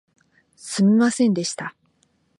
[0.55, 1.75] すみませんでした